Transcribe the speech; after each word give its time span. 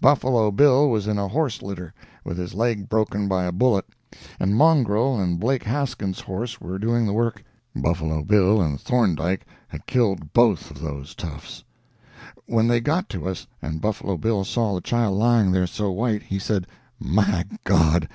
Buffalo 0.00 0.50
Bill 0.50 0.88
was 0.88 1.06
in 1.06 1.18
a 1.18 1.28
horse 1.28 1.60
litter, 1.60 1.92
with 2.24 2.38
his 2.38 2.54
leg 2.54 2.88
broken 2.88 3.28
by 3.28 3.44
a 3.44 3.52
bullet, 3.52 3.84
and 4.40 4.56
Mongrel 4.56 5.20
and 5.20 5.38
Blake 5.38 5.62
Haskins's 5.64 6.22
horse 6.22 6.58
were 6.58 6.78
doing 6.78 7.04
the 7.04 7.12
work. 7.12 7.44
Buffalo 7.76 8.22
Bill 8.24 8.62
and 8.62 8.80
Thorndike 8.80 9.44
had 9.68 9.82
lolled 9.94 10.32
both 10.32 10.70
of 10.70 10.80
those 10.80 11.14
toughs. 11.14 11.64
"When 12.46 12.66
they 12.66 12.80
got 12.80 13.10
to 13.10 13.28
us, 13.28 13.46
and 13.60 13.82
Buffalo 13.82 14.16
Bill 14.16 14.42
saw 14.46 14.74
the 14.74 14.80
child 14.80 15.18
lying 15.18 15.52
there 15.52 15.66
so 15.66 15.90
white, 15.92 16.22
he 16.22 16.38
said, 16.38 16.66
'My 16.98 17.44
God! 17.64 18.08